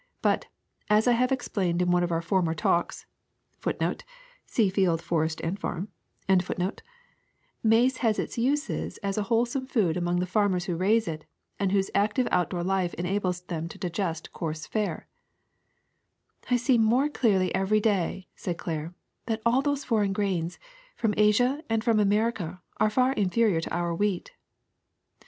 [0.23, 0.47] But,
[0.89, 3.05] as I have explained in one of our former talks,^
[7.63, 11.25] maize has its uses as a wholesome food among the farmers who raise it
[11.59, 15.05] and whose active outdoor life enables them to digest coarse fare.*'
[15.87, 18.93] *^ I see more clearly every day, ''said Claire, ^'
[19.27, 20.57] that all those foreign grains,
[20.95, 24.31] from Asia and from Amer ica, are far inferior to our wheat.